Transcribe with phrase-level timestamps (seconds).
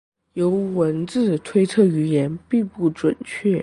[0.33, 3.59] 由文字推测语言并不准确。